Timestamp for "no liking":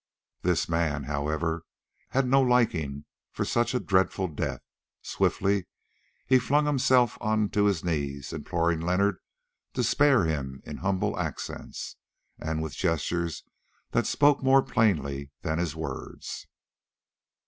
2.25-3.05